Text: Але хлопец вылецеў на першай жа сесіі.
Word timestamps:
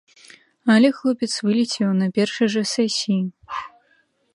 Але 0.75 0.89
хлопец 1.01 1.29
вылецеў 1.49 1.89
на 2.01 2.07
першай 2.19 2.47
жа 2.55 2.61
сесіі. 2.75 3.21